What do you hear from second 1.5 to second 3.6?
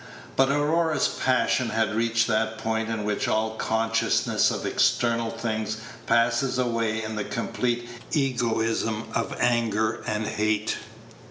120 passion had reached that point in which all